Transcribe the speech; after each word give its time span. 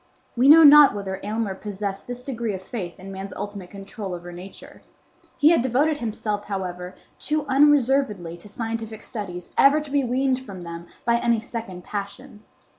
We 0.35 0.49
know 0.49 0.63
not 0.63 0.95
whether 0.95 1.19
Aylmer 1.23 1.53
possessed 1.53 2.07
this 2.07 2.23
degree 2.23 2.55
of 2.55 2.63
faith 2.63 2.99
in 2.99 3.11
man's 3.11 3.33
ultimate 3.33 3.69
control 3.69 4.15
over 4.15 4.31
Nature. 4.31 4.81
He 5.37 5.49
had 5.51 5.61
devoted 5.61 5.97
himself, 5.97 6.45
however, 6.45 6.95
too 7.19 7.45
unreservedly 7.45 8.35
to 8.37 8.49
scientific 8.49 9.03
studies 9.03 9.51
ever 9.59 9.79
to 9.79 9.91
be 9.91 10.03
weaned 10.03 10.43
from 10.43 10.63
them 10.63 10.87
by 11.05 11.17
any 11.17 11.39
second 11.39 11.83
passion. 11.83 12.43